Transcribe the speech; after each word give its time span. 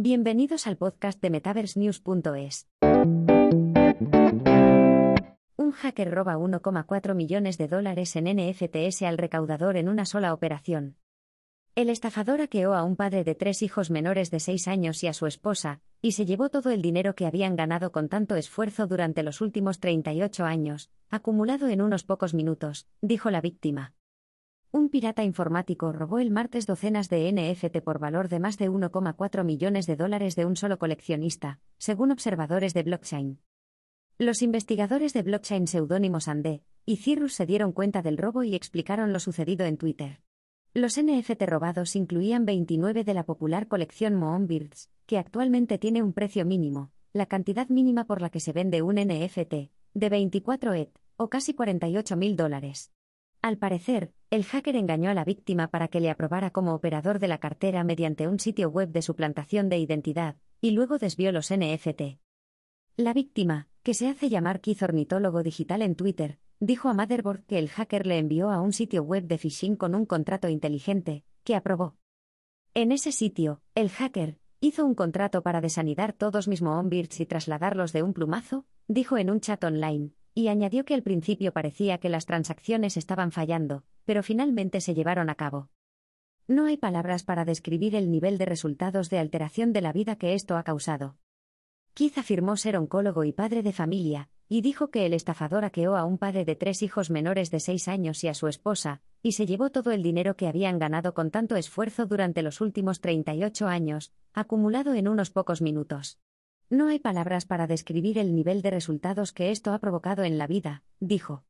Bienvenidos 0.00 0.68
al 0.68 0.76
podcast 0.76 1.20
de 1.20 1.28
MetaverseNews.es. 1.28 2.68
Un 5.56 5.72
hacker 5.72 6.14
roba 6.14 6.36
1,4 6.36 7.16
millones 7.16 7.58
de 7.58 7.66
dólares 7.66 8.14
en 8.14 8.26
NFTs 8.26 9.02
al 9.02 9.18
recaudador 9.18 9.76
en 9.76 9.88
una 9.88 10.06
sola 10.06 10.32
operación. 10.32 10.98
El 11.74 11.90
estafador 11.90 12.38
hackeó 12.38 12.74
a 12.74 12.84
un 12.84 12.94
padre 12.94 13.24
de 13.24 13.34
tres 13.34 13.60
hijos 13.62 13.90
menores 13.90 14.30
de 14.30 14.38
6 14.38 14.68
años 14.68 15.02
y 15.02 15.08
a 15.08 15.12
su 15.12 15.26
esposa, 15.26 15.80
y 16.00 16.12
se 16.12 16.26
llevó 16.26 16.48
todo 16.48 16.70
el 16.70 16.80
dinero 16.80 17.16
que 17.16 17.26
habían 17.26 17.56
ganado 17.56 17.90
con 17.90 18.08
tanto 18.08 18.36
esfuerzo 18.36 18.86
durante 18.86 19.24
los 19.24 19.40
últimos 19.40 19.80
38 19.80 20.44
años, 20.44 20.92
acumulado 21.10 21.66
en 21.66 21.82
unos 21.82 22.04
pocos 22.04 22.34
minutos, 22.34 22.86
dijo 23.02 23.32
la 23.32 23.40
víctima. 23.40 23.94
Un 24.70 24.90
pirata 24.90 25.24
informático 25.24 25.92
robó 25.92 26.18
el 26.18 26.30
martes 26.30 26.66
docenas 26.66 27.08
de 27.08 27.32
NFT 27.32 27.80
por 27.80 27.98
valor 27.98 28.28
de 28.28 28.38
más 28.38 28.58
de 28.58 28.70
1,4 28.70 29.42
millones 29.42 29.86
de 29.86 29.96
dólares 29.96 30.36
de 30.36 30.44
un 30.44 30.56
solo 30.56 30.78
coleccionista, 30.78 31.58
según 31.78 32.10
observadores 32.10 32.74
de 32.74 32.82
blockchain. 32.82 33.40
Los 34.18 34.42
investigadores 34.42 35.14
de 35.14 35.22
blockchain 35.22 35.68
seudónimos 35.68 36.28
Ande 36.28 36.62
y 36.84 36.96
Cirrus 36.96 37.32
se 37.32 37.46
dieron 37.46 37.72
cuenta 37.72 38.02
del 38.02 38.18
robo 38.18 38.42
y 38.42 38.54
explicaron 38.54 39.14
lo 39.14 39.20
sucedido 39.20 39.64
en 39.64 39.78
Twitter. 39.78 40.20
Los 40.74 41.00
NFT 41.00 41.44
robados 41.46 41.96
incluían 41.96 42.44
29 42.44 43.04
de 43.04 43.14
la 43.14 43.24
popular 43.24 43.68
colección 43.68 44.16
Moonbirds, 44.16 44.90
que 45.06 45.16
actualmente 45.16 45.78
tiene 45.78 46.02
un 46.02 46.12
precio 46.12 46.44
mínimo, 46.44 46.92
la 47.14 47.24
cantidad 47.24 47.70
mínima 47.70 48.04
por 48.04 48.20
la 48.20 48.28
que 48.28 48.40
se 48.40 48.52
vende 48.52 48.82
un 48.82 48.96
NFT, 48.96 49.70
de 49.94 50.08
24 50.10 50.74
ETH, 50.74 50.98
o 51.16 51.30
casi 51.30 51.54
48 51.54 52.16
mil 52.16 52.36
dólares. 52.36 52.92
Al 53.40 53.56
parecer, 53.56 54.12
el 54.30 54.44
hacker 54.44 54.74
engañó 54.74 55.10
a 55.10 55.14
la 55.14 55.24
víctima 55.24 55.68
para 55.68 55.88
que 55.88 56.00
le 56.00 56.10
aprobara 56.10 56.50
como 56.50 56.74
operador 56.74 57.20
de 57.20 57.28
la 57.28 57.38
cartera 57.38 57.84
mediante 57.84 58.26
un 58.26 58.40
sitio 58.40 58.68
web 58.68 58.90
de 58.90 59.00
suplantación 59.00 59.68
de 59.68 59.78
identidad, 59.78 60.36
y 60.60 60.72
luego 60.72 60.98
desvió 60.98 61.30
los 61.30 61.52
NFT. 61.52 62.18
La 62.96 63.12
víctima, 63.14 63.68
que 63.84 63.94
se 63.94 64.08
hace 64.08 64.28
llamar 64.28 64.60
Keith 64.60 64.82
Ornitólogo 64.82 65.44
Digital 65.44 65.82
en 65.82 65.94
Twitter, 65.94 66.40
dijo 66.58 66.88
a 66.88 66.94
Motherboard 66.94 67.44
que 67.44 67.58
el 67.58 67.68
hacker 67.68 68.06
le 68.06 68.18
envió 68.18 68.50
a 68.50 68.60
un 68.60 68.72
sitio 68.72 69.04
web 69.04 69.24
de 69.24 69.38
phishing 69.38 69.76
con 69.76 69.94
un 69.94 70.04
contrato 70.04 70.48
inteligente, 70.48 71.24
que 71.44 71.54
aprobó. 71.54 71.96
En 72.74 72.90
ese 72.90 73.12
sitio, 73.12 73.62
el 73.76 73.88
hacker 73.88 74.40
hizo 74.60 74.84
un 74.84 74.96
contrato 74.96 75.42
para 75.42 75.60
desanidar 75.60 76.12
todos 76.12 76.48
mis 76.48 76.60
Moonbirds 76.60 77.20
y 77.20 77.26
trasladarlos 77.26 77.92
de 77.92 78.02
un 78.02 78.14
plumazo, 78.14 78.66
dijo 78.88 79.16
en 79.16 79.30
un 79.30 79.40
chat 79.40 79.62
online, 79.62 80.10
y 80.34 80.48
añadió 80.48 80.84
que 80.84 80.94
al 80.94 81.02
principio 81.02 81.52
parecía 81.52 81.98
que 81.98 82.08
las 82.08 82.26
transacciones 82.26 82.96
estaban 82.96 83.32
fallando, 83.32 83.84
pero 84.04 84.22
finalmente 84.22 84.80
se 84.80 84.94
llevaron 84.94 85.30
a 85.30 85.34
cabo. 85.34 85.68
No 86.46 86.64
hay 86.64 86.76
palabras 86.76 87.24
para 87.24 87.44
describir 87.44 87.94
el 87.94 88.10
nivel 88.10 88.38
de 88.38 88.46
resultados 88.46 89.10
de 89.10 89.18
alteración 89.18 89.72
de 89.72 89.82
la 89.82 89.92
vida 89.92 90.16
que 90.16 90.34
esto 90.34 90.56
ha 90.56 90.62
causado. 90.62 91.16
Keith 91.94 92.16
afirmó 92.16 92.56
ser 92.56 92.76
oncólogo 92.76 93.24
y 93.24 93.32
padre 93.32 93.62
de 93.62 93.72
familia, 93.72 94.30
y 94.48 94.62
dijo 94.62 94.90
que 94.90 95.04
el 95.04 95.12
estafador 95.12 95.64
hackeó 95.64 95.96
a 95.96 96.04
un 96.04 96.16
padre 96.16 96.44
de 96.44 96.56
tres 96.56 96.82
hijos 96.82 97.10
menores 97.10 97.50
de 97.50 97.60
seis 97.60 97.86
años 97.88 98.24
y 98.24 98.28
a 98.28 98.34
su 98.34 98.48
esposa, 98.48 99.02
y 99.22 99.32
se 99.32 99.46
llevó 99.46 99.70
todo 99.70 99.90
el 99.90 100.02
dinero 100.02 100.36
que 100.36 100.46
habían 100.46 100.78
ganado 100.78 101.12
con 101.12 101.30
tanto 101.30 101.56
esfuerzo 101.56 102.06
durante 102.06 102.42
los 102.42 102.60
últimos 102.60 103.00
38 103.00 103.66
años, 103.66 104.12
acumulado 104.32 104.94
en 104.94 105.08
unos 105.08 105.30
pocos 105.30 105.60
minutos. 105.60 106.18
No 106.70 106.88
hay 106.88 106.98
palabras 106.98 107.46
para 107.46 107.66
describir 107.66 108.18
el 108.18 108.34
nivel 108.34 108.60
de 108.60 108.70
resultados 108.70 109.32
que 109.32 109.50
esto 109.50 109.72
ha 109.72 109.78
provocado 109.78 110.22
en 110.24 110.36
la 110.36 110.46
vida, 110.46 110.82
dijo. 111.00 111.44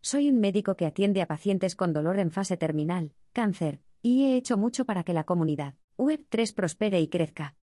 Soy 0.00 0.28
un 0.28 0.40
médico 0.40 0.76
que 0.76 0.84
atiende 0.84 1.22
a 1.22 1.28
pacientes 1.28 1.76
con 1.76 1.92
dolor 1.92 2.18
en 2.18 2.32
fase 2.32 2.56
terminal, 2.56 3.14
cáncer, 3.32 3.80
y 4.02 4.24
he 4.24 4.36
hecho 4.36 4.56
mucho 4.56 4.84
para 4.84 5.04
que 5.04 5.14
la 5.14 5.24
comunidad 5.24 5.74
Web3 5.96 6.54
prospere 6.54 7.00
y 7.00 7.08
crezca. 7.08 7.56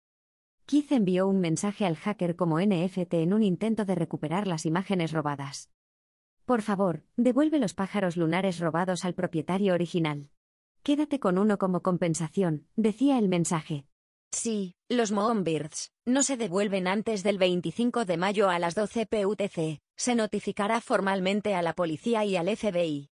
Keith 0.67 0.93
envió 0.93 1.27
un 1.27 1.41
mensaje 1.41 1.87
al 1.87 1.97
hacker 1.97 2.37
como 2.37 2.61
NFT 2.61 3.15
en 3.15 3.33
un 3.33 3.43
intento 3.43 3.87
de 3.87 3.95
recuperar 3.95 4.47
las 4.47 4.67
imágenes 4.67 5.13
robadas. 5.13 5.71
Por 6.45 6.61
favor, 6.61 7.05
devuelve 7.17 7.59
los 7.59 7.73
pájaros 7.73 8.19
lunares 8.19 8.59
robados 8.59 9.07
al 9.07 9.15
propietario 9.15 9.73
original. 9.73 10.31
Quédate 10.83 11.19
con 11.19 11.39
uno 11.39 11.57
como 11.57 11.83
compensación, 11.83 12.67
decía 12.77 13.19
el 13.19 13.29
mensaje. 13.29 13.87
Sí, 14.31 14.75
los 14.89 15.11
Moonbirds 15.11 15.91
no 16.05 16.23
se 16.23 16.37
devuelven 16.37 16.87
antes 16.87 17.23
del 17.23 17.39
25 17.39 18.05
de 18.05 18.17
mayo 18.17 18.49
a 18.49 18.59
las 18.59 18.75
12 18.75 19.07
PUTC. 19.07 19.81
Se 19.97 20.15
notificará 20.15 20.81
formalmente 20.81 21.55
a 21.55 21.63
la 21.63 21.75
policía 21.75 22.25
y 22.25 22.37
al 22.37 22.55
FBI. 22.55 23.11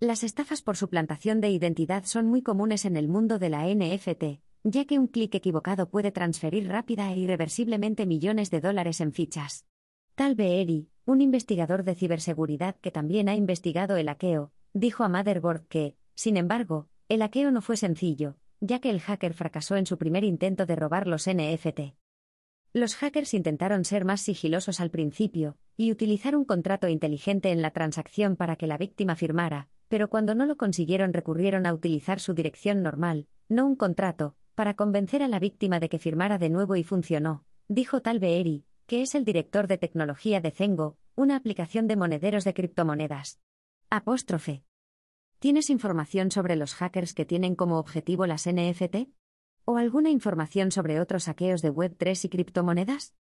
Las 0.00 0.24
estafas 0.24 0.62
por 0.62 0.76
suplantación 0.76 1.40
de 1.40 1.50
identidad 1.50 2.04
son 2.04 2.26
muy 2.26 2.42
comunes 2.42 2.84
en 2.84 2.96
el 2.96 3.08
mundo 3.08 3.38
de 3.38 3.48
la 3.50 3.66
NFT, 3.66 4.40
ya 4.62 4.84
que 4.84 4.98
un 4.98 5.06
clic 5.06 5.34
equivocado 5.34 5.90
puede 5.90 6.12
transferir 6.12 6.68
rápida 6.68 7.12
e 7.12 7.18
irreversiblemente 7.18 8.06
millones 8.06 8.50
de 8.50 8.60
dólares 8.60 9.00
en 9.00 9.12
fichas. 9.12 9.66
Tal 10.14 10.34
Beeri, 10.34 10.88
un 11.04 11.20
investigador 11.20 11.84
de 11.84 11.94
ciberseguridad 11.94 12.76
que 12.76 12.90
también 12.90 13.28
ha 13.28 13.34
investigado 13.34 13.96
el 13.96 14.08
hackeo, 14.08 14.52
dijo 14.72 15.04
a 15.04 15.08
Motherboard 15.08 15.66
que, 15.68 15.96
sin 16.14 16.36
embargo, 16.36 16.88
el 17.08 17.20
hackeo 17.20 17.50
no 17.50 17.62
fue 17.62 17.76
sencillo, 17.76 18.36
ya 18.60 18.80
que 18.80 18.90
el 18.90 19.00
hacker 19.00 19.34
fracasó 19.34 19.76
en 19.76 19.86
su 19.86 19.98
primer 19.98 20.24
intento 20.24 20.66
de 20.66 20.76
robar 20.76 21.06
los 21.06 21.28
NFT. 21.28 21.94
Los 22.72 22.96
hackers 22.96 23.34
intentaron 23.34 23.84
ser 23.84 24.04
más 24.04 24.20
sigilosos 24.20 24.80
al 24.80 24.90
principio, 24.90 25.56
y 25.76 25.90
utilizar 25.90 26.36
un 26.36 26.44
contrato 26.44 26.88
inteligente 26.88 27.50
en 27.50 27.62
la 27.62 27.70
transacción 27.70 28.36
para 28.36 28.56
que 28.56 28.66
la 28.66 28.76
víctima 28.76 29.16
firmara, 29.16 29.68
pero 29.88 30.10
cuando 30.10 30.34
no 30.34 30.44
lo 30.44 30.56
consiguieron 30.56 31.12
recurrieron 31.12 31.66
a 31.66 31.72
utilizar 31.72 32.20
su 32.20 32.34
dirección 32.34 32.82
normal, 32.82 33.26
no 33.48 33.66
un 33.66 33.76
contrato, 33.76 34.36
para 34.54 34.74
convencer 34.74 35.22
a 35.22 35.28
la 35.28 35.38
víctima 35.38 35.80
de 35.80 35.88
que 35.88 35.98
firmara 35.98 36.36
de 36.36 36.50
nuevo 36.50 36.76
y 36.76 36.84
funcionó, 36.84 37.44
dijo 37.68 38.02
Tal 38.02 38.18
Beeri, 38.18 38.64
que 38.86 39.02
es 39.02 39.14
el 39.14 39.24
director 39.24 39.66
de 39.66 39.78
tecnología 39.78 40.40
de 40.40 40.50
Zengo, 40.50 40.98
una 41.14 41.36
aplicación 41.36 41.86
de 41.86 41.96
monederos 41.96 42.44
de 42.44 42.54
criptomonedas. 42.54 43.40
Apóstrofe. 43.90 44.67
¿Tienes 45.40 45.70
información 45.70 46.32
sobre 46.32 46.56
los 46.56 46.74
hackers 46.74 47.14
que 47.14 47.24
tienen 47.24 47.54
como 47.54 47.78
objetivo 47.78 48.26
las 48.26 48.48
NFT? 48.48 49.06
¿O 49.64 49.76
alguna 49.76 50.10
información 50.10 50.72
sobre 50.72 50.98
otros 50.98 51.22
saqueos 51.24 51.62
de 51.62 51.72
Web3 51.72 52.24
y 52.24 52.28
criptomonedas? 52.28 53.14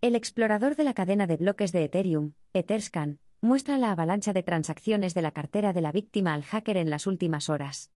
El 0.00 0.16
explorador 0.16 0.74
de 0.74 0.82
la 0.82 0.94
cadena 0.94 1.28
de 1.28 1.36
bloques 1.36 1.70
de 1.70 1.84
Ethereum, 1.84 2.32
Etherscan, 2.52 3.20
muestra 3.40 3.78
la 3.78 3.92
avalancha 3.92 4.32
de 4.32 4.42
transacciones 4.42 5.14
de 5.14 5.22
la 5.22 5.30
cartera 5.30 5.72
de 5.72 5.80
la 5.80 5.92
víctima 5.92 6.34
al 6.34 6.42
hacker 6.42 6.76
en 6.76 6.90
las 6.90 7.06
últimas 7.06 7.48
horas. 7.48 7.92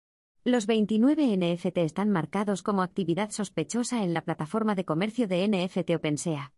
Los 0.45 0.67
29 0.67 1.37
NFT 1.37 1.79
están 1.79 2.11
marcados 2.11 2.63
como 2.63 2.83
actividad 2.83 3.31
sospechosa 3.31 4.03
en 4.03 4.15
la 4.15 4.23
plataforma 4.23 4.75
de 4.75 4.85
comercio 4.85 5.29
de 5.29 5.47
NFT 5.49 5.91
OpenSea. 5.97 6.53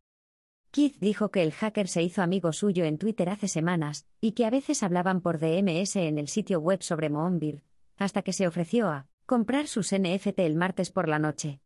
Keith 0.73 0.97
dijo 1.01 1.31
que 1.31 1.43
el 1.43 1.53
hacker 1.53 1.87
se 1.87 2.03
hizo 2.03 2.23
amigo 2.23 2.53
suyo 2.53 2.85
en 2.85 2.99
Twitter 2.99 3.29
hace 3.29 3.47
semanas, 3.47 4.07
y 4.21 4.33
que 4.33 4.47
a 4.47 4.51
veces 4.51 4.83
hablaban 4.83 5.21
por 5.21 5.39
DMS 5.39 5.97
en 5.97 6.19
el 6.19 6.29
sitio 6.29 6.61
web 6.61 6.83
sobre 6.83 7.11
Moonbird, 7.11 7.63
hasta 7.99 8.23
que 8.23 8.33
se 8.33 8.47
ofreció 8.47 8.89
a 8.89 9.07
comprar 9.27 9.67
sus 9.67 9.93
NFT 9.93 10.39
el 10.41 10.57
martes 10.57 10.91
por 10.91 11.09
la 11.09 11.19
noche. 11.19 11.61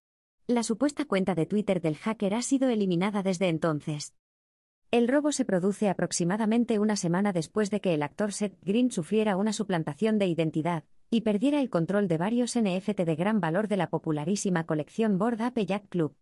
La 0.47 0.62
supuesta 0.62 1.04
cuenta 1.04 1.34
de 1.34 1.47
Twitter 1.47 1.81
del 1.81 1.97
hacker 1.97 2.34
ha 2.34 2.43
sido 2.43 2.69
eliminada 2.69 3.22
desde 3.22 3.48
entonces. 3.48 4.15
El 4.97 5.09
robo 5.09 5.31
se 5.31 5.45
produce 5.45 5.91
aproximadamente 5.91 6.79
una 6.79 6.97
semana 6.97 7.34
después 7.34 7.71
de 7.71 7.83
que 7.83 7.93
el 7.93 8.03
actor 8.03 8.33
Seth 8.33 8.57
Green 8.62 8.91
sufriera 8.91 9.37
una 9.37 9.53
suplantación 9.53 10.19
de 10.19 10.25
identidad 10.25 10.84
y 11.11 11.21
perdiera 11.21 11.61
el 11.61 11.69
control 11.69 12.09
de 12.09 12.17
varios 12.17 12.59
NFT 12.59 13.03
de 13.03 13.15
gran 13.15 13.39
valor 13.39 13.69
de 13.69 13.77
la 13.77 13.91
popularísima 13.91 14.65
colección 14.65 15.19
Board 15.19 15.43
Ape 15.43 15.66
Yacht 15.66 15.91
Club. 15.91 16.16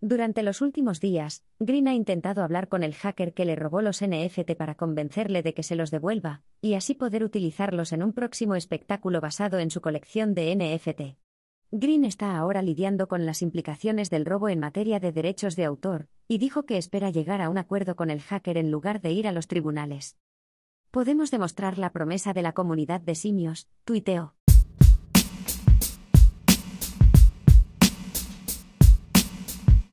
Durante 0.00 0.42
los 0.42 0.60
últimos 0.60 0.98
días, 0.98 1.44
Green 1.60 1.86
ha 1.86 1.94
intentado 1.94 2.42
hablar 2.42 2.66
con 2.66 2.82
el 2.82 2.94
hacker 2.94 3.32
que 3.32 3.44
le 3.44 3.54
robó 3.54 3.80
los 3.80 4.04
NFT 4.04 4.56
para 4.58 4.74
convencerle 4.74 5.44
de 5.44 5.54
que 5.54 5.62
se 5.62 5.76
los 5.76 5.92
devuelva, 5.92 6.42
y 6.60 6.74
así 6.74 6.94
poder 6.94 7.22
utilizarlos 7.22 7.92
en 7.92 8.02
un 8.02 8.12
próximo 8.12 8.56
espectáculo 8.56 9.20
basado 9.20 9.60
en 9.60 9.70
su 9.70 9.80
colección 9.80 10.34
de 10.34 10.52
NFT. 10.56 11.16
Green 11.70 12.04
está 12.04 12.36
ahora 12.36 12.60
lidiando 12.60 13.06
con 13.06 13.24
las 13.24 13.40
implicaciones 13.40 14.10
del 14.10 14.24
robo 14.24 14.48
en 14.48 14.58
materia 14.58 14.98
de 14.98 15.12
derechos 15.12 15.54
de 15.54 15.64
autor, 15.64 16.08
y 16.28 16.38
dijo 16.38 16.64
que 16.64 16.78
espera 16.78 17.10
llegar 17.10 17.40
a 17.40 17.48
un 17.48 17.58
acuerdo 17.58 17.96
con 17.96 18.10
el 18.10 18.20
hacker 18.20 18.56
en 18.56 18.70
lugar 18.70 19.00
de 19.00 19.10
ir 19.10 19.26
a 19.26 19.32
los 19.32 19.48
tribunales. 19.48 20.16
Podemos 20.90 21.30
demostrar 21.30 21.78
la 21.78 21.92
promesa 21.92 22.32
de 22.32 22.42
la 22.42 22.52
comunidad 22.52 23.00
de 23.00 23.14
simios, 23.14 23.68
tuiteó. 23.84 24.35